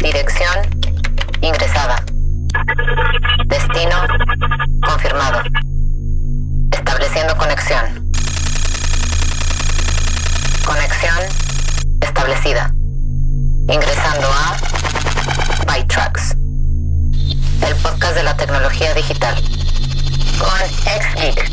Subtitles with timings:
[0.00, 0.66] Dirección
[1.42, 2.02] ingresada.
[3.44, 3.96] Destino
[4.86, 5.42] confirmado.
[6.72, 8.10] Estableciendo conexión.
[10.64, 11.18] Conexión
[12.00, 12.72] establecida.
[13.68, 14.56] Ingresando a
[15.66, 16.34] ByTrax.
[17.66, 19.34] El podcast de la tecnología digital.
[20.38, 21.49] Con XGeek.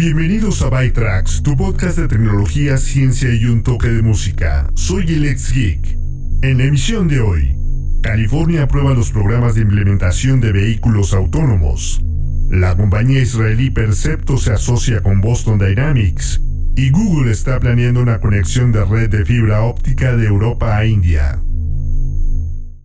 [0.00, 4.70] Bienvenidos a ByTrax, tu podcast de tecnología, ciencia y un toque de música.
[4.74, 5.98] Soy el ex geek.
[6.40, 7.56] En la emisión de hoy,
[8.00, 12.00] California aprueba los programas de implementación de vehículos autónomos.
[12.48, 16.42] La compañía israelí Percepto se asocia con Boston Dynamics
[16.76, 21.40] y Google está planeando una conexión de red de fibra óptica de Europa a India.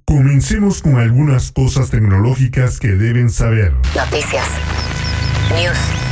[0.05, 3.71] Comencemos con algunas cosas tecnológicas que deben saber.
[3.95, 4.47] Noticias.
[5.51, 6.02] News.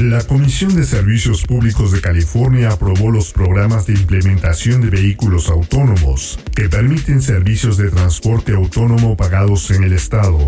[0.00, 6.38] La Comisión de Servicios Públicos de California aprobó los programas de implementación de vehículos autónomos
[6.54, 10.38] que permiten servicios de transporte autónomo pagados en el estado.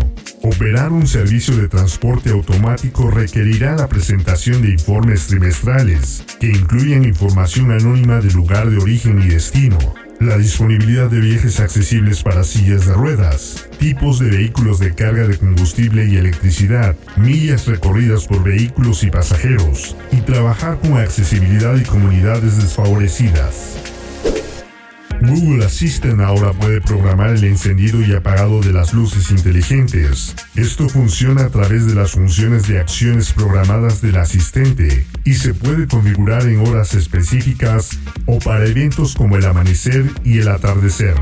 [0.41, 7.71] Operar un servicio de transporte automático requerirá la presentación de informes trimestrales que incluyan información
[7.71, 9.77] anónima del lugar de origen y destino,
[10.21, 15.37] la disponibilidad de viajes accesibles para sillas de ruedas, tipos de vehículos de carga de
[15.37, 22.57] combustible y electricidad, millas recorridas por vehículos y pasajeros, y trabajar con accesibilidad y comunidades
[22.57, 23.80] desfavorecidas.
[25.21, 30.35] Google Assistant ahora puede programar el encendido y apagado de las luces inteligentes.
[30.55, 35.87] Esto funciona a través de las funciones de acciones programadas del asistente y se puede
[35.87, 37.91] configurar en horas específicas
[38.25, 41.15] o para eventos como el amanecer y el atardecer.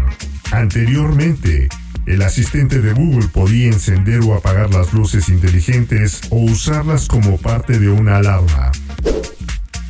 [0.51, 1.67] Anteriormente,
[2.05, 7.79] el asistente de Google podía encender o apagar las luces inteligentes o usarlas como parte
[7.79, 8.71] de una alarma.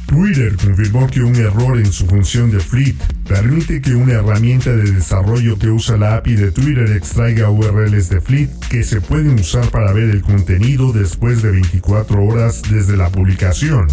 [0.09, 2.95] Twitter confirmó que un error en su función de Fleet
[3.27, 8.19] permite que una herramienta de desarrollo que usa la API de Twitter extraiga URLs de
[8.19, 13.11] Fleet que se pueden usar para ver el contenido después de 24 horas desde la
[13.11, 13.85] publicación.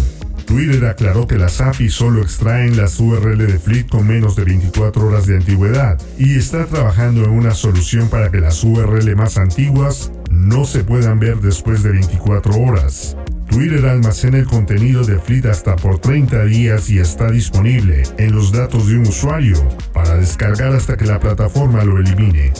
[0.47, 5.05] Twitter aclaró que las API solo extraen las URL de Fleet con menos de 24
[5.05, 10.11] horas de antigüedad y está trabajando en una solución para que las URL más antiguas
[10.31, 13.15] no se puedan ver después de 24 horas.
[13.57, 18.51] Twitter almacena el contenido de Fleet hasta por 30 días y está disponible en los
[18.51, 19.57] datos de un usuario
[19.95, 22.53] para descargar hasta que la plataforma lo elimine.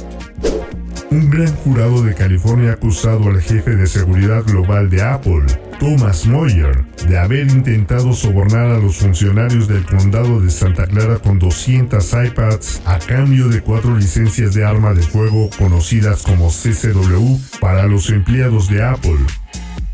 [1.11, 5.45] Un gran jurado de California ha acusado al jefe de seguridad global de Apple,
[5.79, 11.37] Thomas Moyer, de haber intentado sobornar a los funcionarios del condado de Santa Clara con
[11.37, 17.85] 200 iPads a cambio de cuatro licencias de arma de fuego conocidas como CCW para
[17.85, 19.19] los empleados de Apple.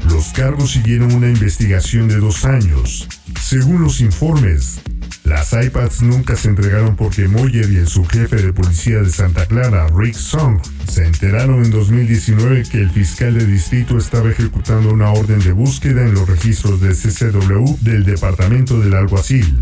[0.10, 3.08] Los cargos siguieron una investigación de dos años.
[3.42, 4.80] Según los informes,
[5.24, 9.88] las iPads nunca se entregaron porque Moyer y el subjefe de policía de Santa Clara,
[9.96, 15.40] Rick Song, se enteraron en 2019 que el fiscal de distrito estaba ejecutando una orden
[15.40, 19.60] de búsqueda en los registros de CCW del departamento del alguacil.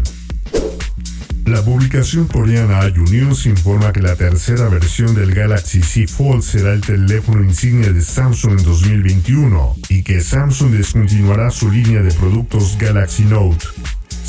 [1.51, 6.71] La publicación coreana Ayu News informa que la tercera versión del Galaxy Z Fold será
[6.71, 12.77] el teléfono insignia de Samsung en 2021 y que Samsung descontinuará su línea de productos
[12.79, 13.67] Galaxy Note.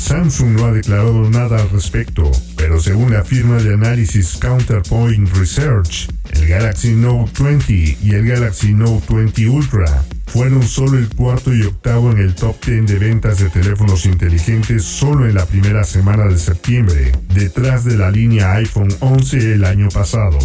[0.03, 6.09] Samsung no ha declarado nada al respecto, pero según la firma de análisis Counterpoint Research,
[6.33, 11.61] el Galaxy Note 20 y el Galaxy Note 20 Ultra fueron solo el cuarto y
[11.63, 16.25] octavo en el top 10 de ventas de teléfonos inteligentes solo en la primera semana
[16.25, 20.37] de septiembre, detrás de la línea iPhone 11 el año pasado.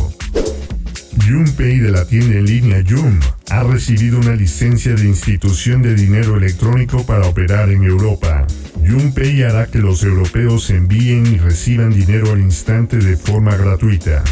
[1.28, 6.39] Junpay de la tienda en línea Jum ha recibido una licencia de institución de dinero
[6.39, 8.47] electrónico para operar en Europa.
[8.77, 14.25] Junpay hará que los europeos envíen y reciban dinero al instante de forma gratuita.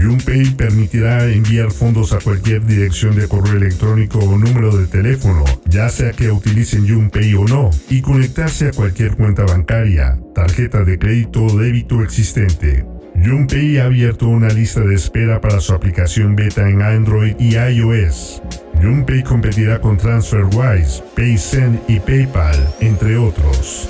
[0.00, 5.88] Junpay permitirá enviar fondos a cualquier dirección de correo electrónico o número de teléfono, ya
[5.88, 11.42] sea que utilicen Junpay o no, y conectarse a cualquier cuenta bancaria, tarjeta de crédito
[11.42, 12.84] o débito existente.
[13.24, 18.42] Junpay ha abierto una lista de espera para su aplicación beta en Android y iOS.
[18.82, 23.88] Junpay competirá con TransferWise, PaySend y PayPal, entre otros.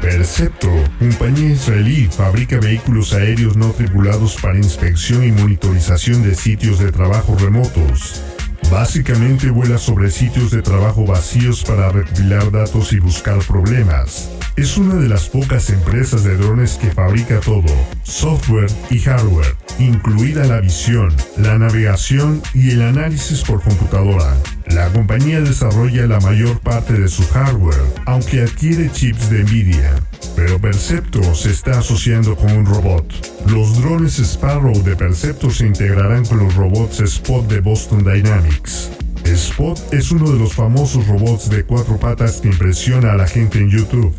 [0.00, 0.68] Percepto,
[0.98, 7.36] compañía israelí, fabrica vehículos aéreos no tripulados para inspección y monitorización de sitios de trabajo
[7.38, 8.22] remotos.
[8.70, 14.37] Básicamente vuela sobre sitios de trabajo vacíos para recopilar datos y buscar problemas.
[14.58, 17.72] Es una de las pocas empresas de drones que fabrica todo,
[18.02, 24.36] software y hardware, incluida la visión, la navegación y el análisis por computadora.
[24.66, 29.94] La compañía desarrolla la mayor parte de su hardware, aunque adquiere chips de Nvidia.
[30.34, 33.04] pero Percepto se está asociando con un robot.
[33.46, 38.90] Los drones Sparrow de Percepto se integrarán con los robots Spot de Boston Dynamics.
[39.24, 43.58] Spot es uno de los famosos robots de cuatro patas que impresiona a la gente
[43.58, 44.14] en YouTube.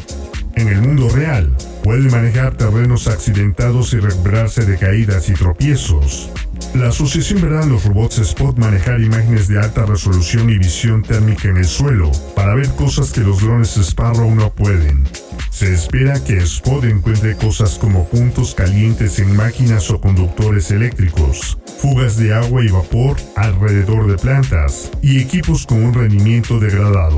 [0.60, 6.30] En el mundo real, puede manejar terrenos accidentados y recuperarse de caídas y tropiezos.
[6.76, 11.48] La asociación verá a los robots Spot manejar imágenes de alta resolución y visión térmica
[11.48, 15.06] en el suelo para ver cosas que los drones Sparrow no pueden.
[15.50, 22.18] Se espera que Spot encuentre cosas como puntos calientes en máquinas o conductores eléctricos, fugas
[22.18, 27.18] de agua y vapor alrededor de plantas y equipos con un rendimiento degradado.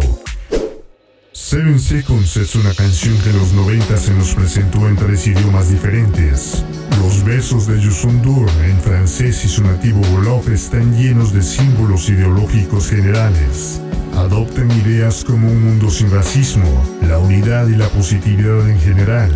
[1.33, 5.69] Seven Seconds es una canción que en los 90 se nos presentó en tres idiomas
[5.69, 6.61] diferentes.
[6.99, 12.89] Los versos de Yusundur en francés y su nativo Wolof están llenos de símbolos ideológicos
[12.89, 13.79] generales.
[14.15, 19.33] Adoptan ideas como un mundo sin racismo, la unidad y la positividad en general.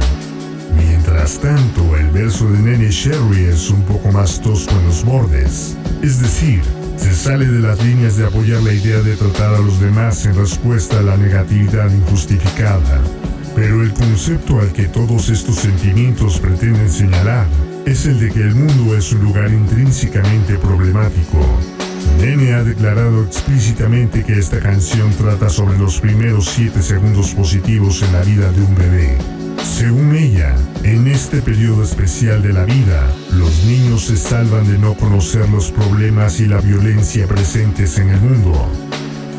[0.76, 5.78] Mientras tanto, el verso de Nene Sherry es un poco más tosco en los bordes.
[6.02, 6.62] Es decir,
[6.98, 10.36] se sale de las líneas de apoyar la idea de tratar a los demás en
[10.36, 13.02] respuesta a la negatividad injustificada.
[13.56, 17.48] Pero el concepto al que todos estos sentimientos pretenden señalar
[17.86, 21.40] es el de que el mundo es un lugar intrínsecamente problemático.
[22.20, 28.14] Nene ha declarado explícitamente que esta canción trata sobre los primeros 7 segundos positivos en
[28.14, 29.35] la vida de un bebé.
[29.66, 34.94] Según ella, en este periodo especial de la vida, los niños se salvan de no
[34.94, 38.54] conocer los problemas y la violencia presentes en el mundo.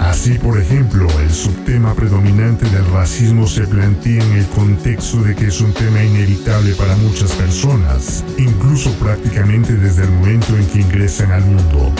[0.01, 5.47] Así, por ejemplo, el subtema predominante del racismo se plantea en el contexto de que
[5.47, 11.33] es un tema inevitable para muchas personas, incluso prácticamente desde el momento en que ingresan
[11.33, 11.93] al mundo.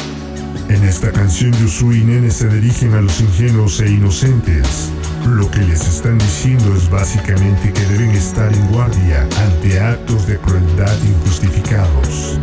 [0.69, 4.91] En esta canción Yusui y Nene se dirigen a los ingenuos e inocentes,
[5.27, 10.39] lo que les están diciendo es básicamente que deben estar en guardia ante actos de
[10.39, 12.39] crueldad injustificados.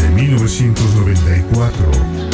[0.00, 2.33] De 1994,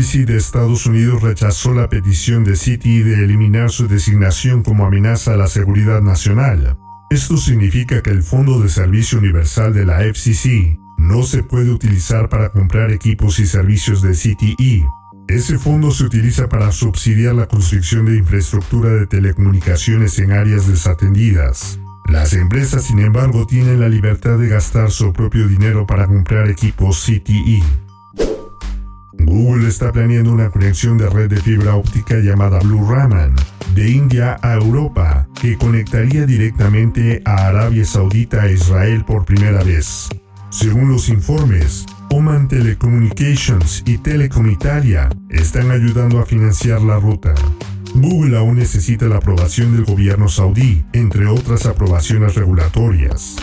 [0.00, 5.34] FCC de Estados Unidos rechazó la petición de Citi de eliminar su designación como amenaza
[5.34, 6.78] a la seguridad nacional.
[7.10, 12.30] Esto significa que el Fondo de Servicio Universal de la FCC no se puede utilizar
[12.30, 14.86] para comprar equipos y servicios de CTE.
[15.28, 21.78] Ese fondo se utiliza para subsidiar la construcción de infraestructura de telecomunicaciones en áreas desatendidas.
[22.08, 27.04] Las empresas, sin embargo, tienen la libertad de gastar su propio dinero para comprar equipos
[27.04, 27.62] CTE.
[29.24, 33.34] Google está planeando una conexión de red de fibra óptica llamada Blue Raman
[33.74, 40.08] de India a Europa que conectaría directamente a Arabia Saudita e Israel por primera vez.
[40.50, 47.34] Según los informes, Oman Telecommunications y Telecom Italia están ayudando a financiar la ruta.
[47.94, 53.36] Google aún necesita la aprobación del gobierno saudí, entre otras aprobaciones regulatorias.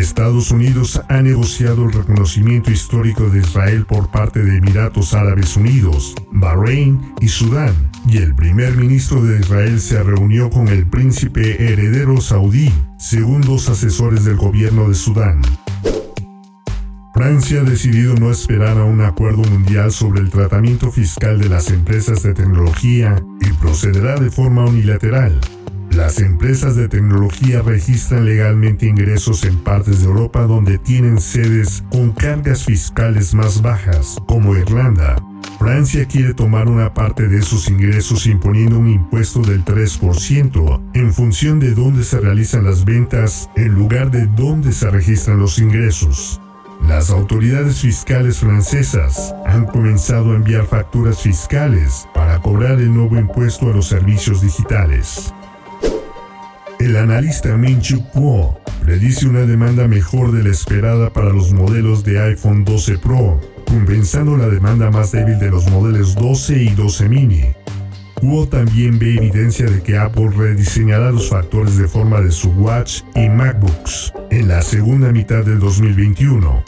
[0.00, 6.14] Estados Unidos ha negociado el reconocimiento histórico de Israel por parte de Emiratos Árabes Unidos,
[6.32, 7.74] Bahrein y Sudán,
[8.06, 13.68] y el primer ministro de Israel se reunió con el príncipe heredero saudí, según dos
[13.68, 15.40] asesores del gobierno de Sudán.
[17.14, 21.70] Francia ha decidido no esperar a un acuerdo mundial sobre el tratamiento fiscal de las
[21.70, 25.40] empresas de tecnología y procederá de forma unilateral.
[25.96, 32.12] Las empresas de tecnología registran legalmente ingresos en partes de Europa donde tienen sedes con
[32.12, 35.16] cargas fiscales más bajas, como Irlanda.
[35.58, 41.60] Francia quiere tomar una parte de esos ingresos imponiendo un impuesto del 3% en función
[41.60, 46.42] de dónde se realizan las ventas en lugar de dónde se registran los ingresos.
[46.86, 53.70] Las autoridades fiscales francesas han comenzado a enviar facturas fiscales para cobrar el nuevo impuesto
[53.70, 55.32] a los servicios digitales.
[56.78, 62.20] El analista Min-Chu Kuo predice una demanda mejor de la esperada para los modelos de
[62.20, 67.44] iPhone 12 Pro, compensando la demanda más débil de los modelos 12 y 12 mini.
[68.14, 73.02] Kuo también ve evidencia de que Apple rediseñará los factores de forma de su Watch
[73.14, 76.62] y MacBooks en la segunda mitad del 2021.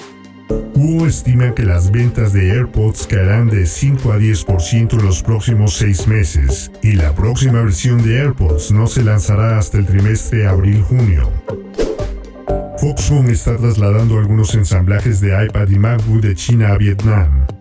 [0.48, 5.74] Kuo estima que las ventas de AirPods caerán de 5 a 10% en los próximos
[5.74, 11.30] 6 meses y la próxima versión de AirPods no se lanzará hasta el trimestre abril-junio.
[12.78, 17.57] Foxconn está trasladando algunos ensamblajes de iPad y MacBook de China a Vietnam.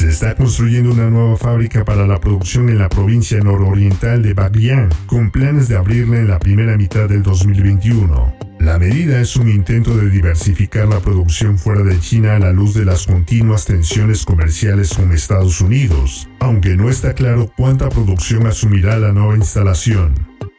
[0.00, 4.56] Se está construyendo una nueva fábrica para la producción en la provincia nororiental de Bac
[5.04, 8.34] con planes de abrirla en la primera mitad del 2021.
[8.60, 12.72] La medida es un intento de diversificar la producción fuera de China a la luz
[12.72, 18.98] de las continuas tensiones comerciales con Estados Unidos, aunque no está claro cuánta producción asumirá
[18.98, 20.14] la nueva instalación.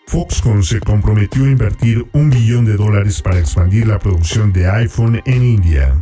[0.06, 5.20] Foxconn se comprometió a invertir un billón de dólares para expandir la producción de iPhone
[5.26, 5.96] en India.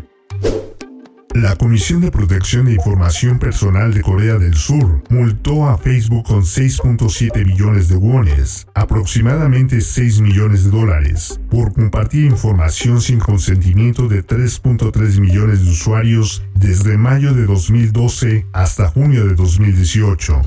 [1.41, 6.41] La Comisión de Protección de Información Personal de Corea del Sur multó a Facebook con
[6.41, 14.22] 6.7 billones de wones, aproximadamente 6 millones de dólares, por compartir información sin consentimiento de
[14.22, 20.41] 3.3 millones de usuarios desde mayo de 2012 hasta junio de 2018.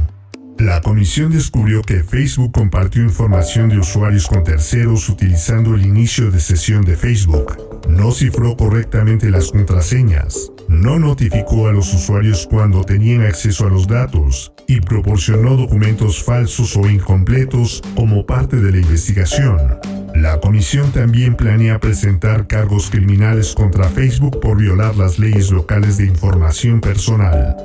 [0.58, 6.38] La comisión descubrió que Facebook compartió información de usuarios con terceros utilizando el inicio de
[6.38, 7.56] sesión de Facebook,
[7.88, 13.86] no cifró correctamente las contraseñas, no notificó a los usuarios cuando tenían acceso a los
[13.86, 19.78] datos y proporcionó documentos falsos o incompletos como parte de la investigación.
[20.14, 26.06] La comisión también planea presentar cargos criminales contra Facebook por violar las leyes locales de
[26.06, 27.56] información personal.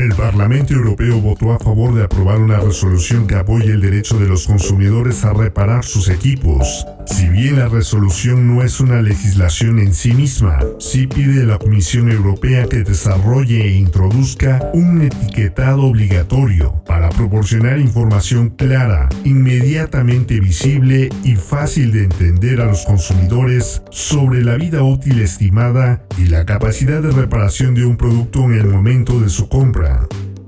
[0.00, 4.28] El Parlamento Europeo votó a favor de aprobar una resolución que apoye el derecho de
[4.28, 6.86] los consumidores a reparar sus equipos.
[7.04, 11.58] Si bien la resolución no es una legislación en sí misma, sí pide a la
[11.58, 21.10] Comisión Europea que desarrolle e introduzca un etiquetado obligatorio para proporcionar información clara, inmediatamente visible
[21.24, 27.02] y fácil de entender a los consumidores sobre la vida útil estimada y la capacidad
[27.02, 29.89] de reparación de un producto en el momento de su compra.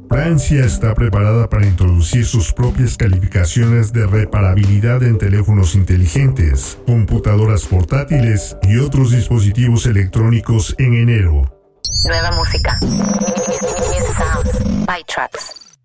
[0.08, 8.56] Francia está preparada para introducir sus propias calificaciones de reparabilidad en teléfonos inteligentes, computadoras portátiles
[8.62, 11.58] y otros dispositivos electrónicos en enero.
[12.04, 12.78] Nueva música.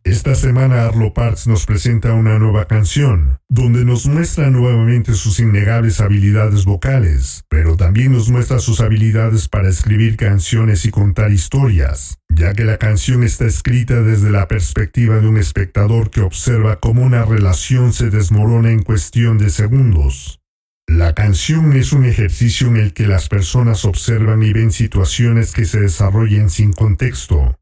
[0.08, 6.00] Esta semana Arlo Parks nos presenta una nueva canción, donde nos muestra nuevamente sus innegables
[6.00, 12.54] habilidades vocales, pero también nos muestra sus habilidades para escribir canciones y contar historias, ya
[12.54, 17.26] que la canción está escrita desde la perspectiva de un espectador que observa cómo una
[17.26, 20.40] relación se desmorona en cuestión de segundos.
[20.88, 25.66] La canción es un ejercicio en el que las personas observan y ven situaciones que
[25.66, 27.57] se desarrollan sin contexto.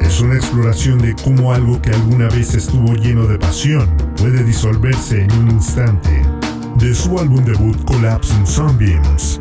[0.00, 5.22] Es una exploración de cómo algo que alguna vez estuvo lleno de pasión puede disolverse
[5.24, 6.22] en un instante.
[6.76, 9.38] De su álbum debut Collapse in Sunbeams.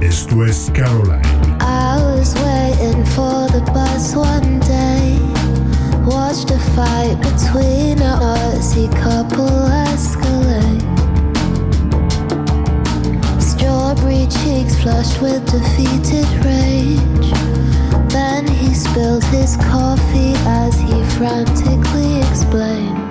[0.00, 1.22] Esto es Caroline.
[1.60, 5.18] I was waiting for the bus one day.
[6.04, 9.48] Watched a fight between a Aussie couple
[9.88, 10.82] escalate.
[13.40, 17.53] Strawberry cheeks flushed with defeated rage.
[18.94, 23.03] Spilled his coffee as he frantically explained.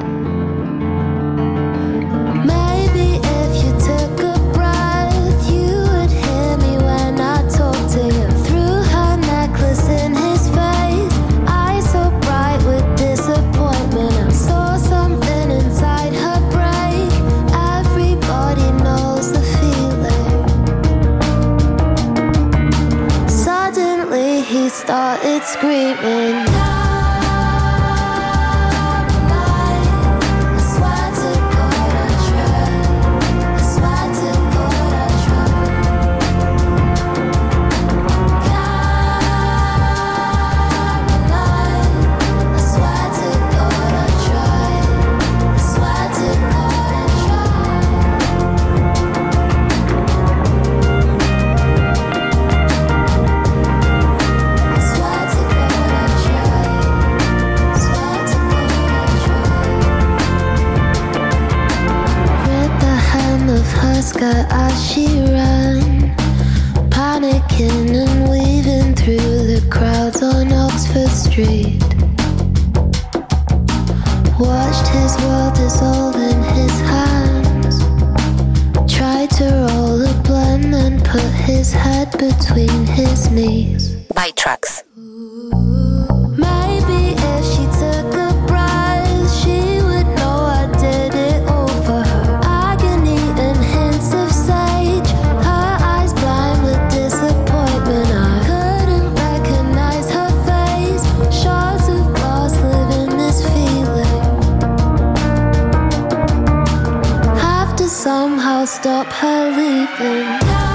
[108.04, 110.73] Somehow stop her leaving.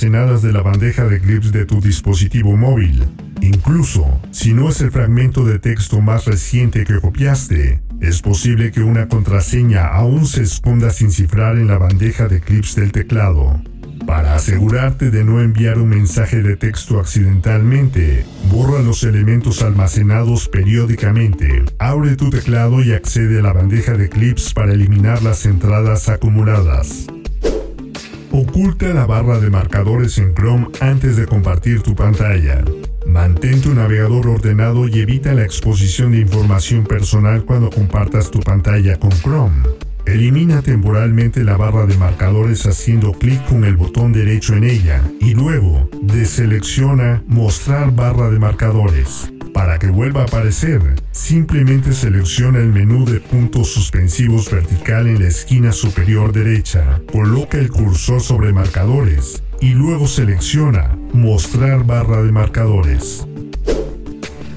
[0.00, 3.04] De la bandeja de clips de tu dispositivo móvil.
[3.42, 8.80] Incluso si no es el fragmento de texto más reciente que copiaste, es posible que
[8.80, 13.60] una contraseña aún se esconda sin cifrar en la bandeja de clips del teclado.
[14.06, 21.62] Para asegurarte de no enviar un mensaje de texto accidentalmente, borra los elementos almacenados periódicamente.
[21.78, 27.06] Abre tu teclado y accede a la bandeja de clips para eliminar las entradas acumuladas.
[28.60, 32.62] Oculta la barra de marcadores en Chrome antes de compartir tu pantalla.
[33.06, 39.00] Mantén tu navegador ordenado y evita la exposición de información personal cuando compartas tu pantalla
[39.00, 39.62] con Chrome.
[40.04, 45.32] Elimina temporalmente la barra de marcadores haciendo clic con el botón derecho en ella y
[45.32, 49.32] luego deselecciona Mostrar barra de marcadores.
[49.54, 55.28] Para que vuelva a aparecer, simplemente selecciona el menú de puntos suspensivos vertical en la
[55.28, 63.26] esquina superior derecha, coloca el cursor sobre marcadores y luego selecciona Mostrar barra de marcadores.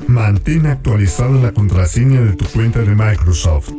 [0.07, 3.71] Mantén actualizada la contraseña de tu cuenta de Microsoft.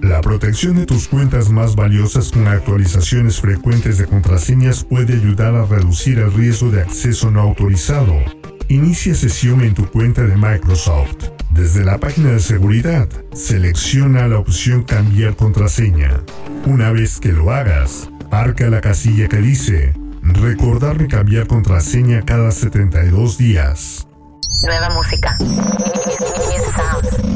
[0.00, 5.66] La protección de tus cuentas más valiosas con actualizaciones frecuentes de contraseñas puede ayudar a
[5.66, 8.41] reducir el riesgo de acceso no autorizado.
[8.68, 11.30] Inicia sesión en tu cuenta de Microsoft.
[11.50, 16.22] Desde la página de seguridad, selecciona la opción Cambiar contraseña.
[16.66, 23.38] Una vez que lo hagas, marca la casilla que dice Recordarme cambiar contraseña cada 72
[23.38, 24.06] días.
[24.64, 25.36] Nueva música.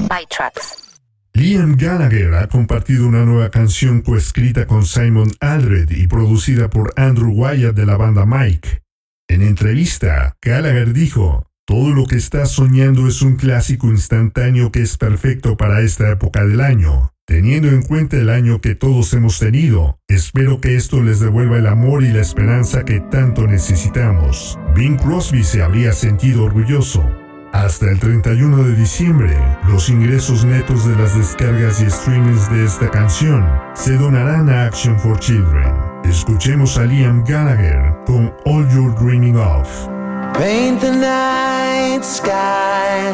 [0.08, 0.86] By tracks.
[1.34, 7.32] Liam Gallagher ha compartido una nueva canción coescrita con Simon Aldred y producida por Andrew
[7.32, 8.80] Wyatt de la banda Mike.
[9.28, 14.96] En entrevista, Gallagher dijo, todo lo que estás soñando es un clásico instantáneo que es
[14.96, 17.10] perfecto para esta época del año.
[17.26, 21.66] Teniendo en cuenta el año que todos hemos tenido, espero que esto les devuelva el
[21.66, 24.56] amor y la esperanza que tanto necesitamos.
[24.76, 27.04] Bing Crosby se habría sentido orgulloso.
[27.52, 29.36] Hasta el 31 de diciembre,
[29.66, 34.96] los ingresos netos de las descargas y streamings de esta canción se donarán a Action
[35.00, 35.85] for Children.
[36.08, 39.88] Escuchemos a Liam Gallagher con All You're Dreaming Of.
[40.34, 43.12] Paint the night sky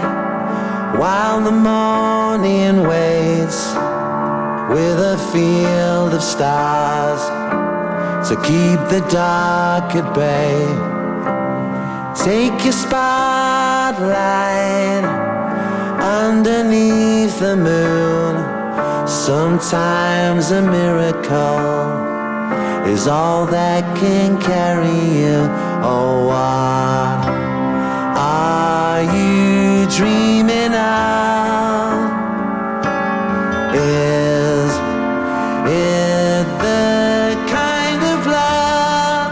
[0.99, 3.73] while the morning waits
[4.69, 7.23] with a field of stars
[8.29, 10.67] to keep the dark at bay.
[12.15, 14.03] Take your spotlight
[15.99, 18.37] underneath the moon.
[19.09, 22.12] Sometimes a miracle
[22.87, 25.49] is all that can carry you.
[25.85, 27.27] Oh, what
[28.19, 32.11] are you dreaming of?
[33.75, 34.73] Is
[35.71, 39.31] it the kind of love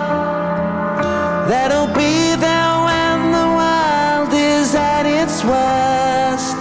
[1.49, 6.57] that'll be there when the world is at its worst?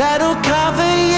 [0.00, 1.17] That'll cover you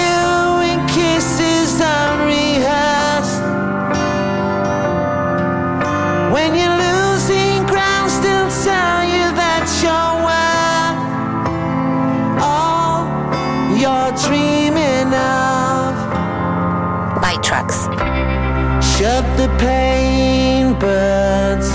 [19.41, 21.69] the pain birds,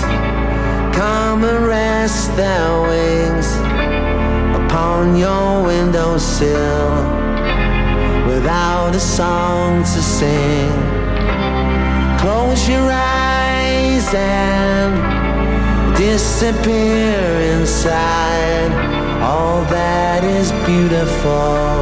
[0.95, 3.49] come and rest their wings
[4.61, 6.95] upon your windowsill
[8.25, 10.71] without a song to sing.
[12.21, 14.93] Close your eyes and
[15.97, 17.19] disappear
[17.51, 18.71] inside.
[19.21, 21.75] All that is beautiful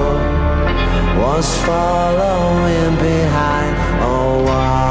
[1.22, 3.76] was following behind.
[4.02, 4.85] Oh, what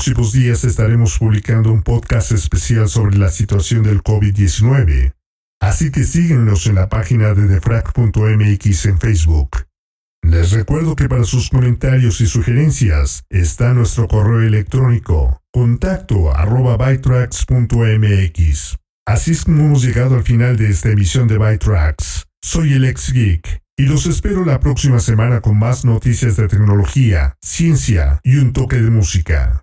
[0.00, 5.12] próximos días estaremos publicando un podcast especial sobre la situación del COVID-19.
[5.60, 9.66] Así que síguenos en la página de defrag.mx en Facebook.
[10.22, 18.76] Les recuerdo que para sus comentarios y sugerencias está nuestro correo electrónico contacto arroba bytracks.mx.
[19.06, 22.26] Así es como hemos llegado al final de esta emisión de Bytracks.
[22.40, 27.36] Soy el ex geek y los espero la próxima semana con más noticias de tecnología,
[27.42, 29.62] ciencia y un toque de música.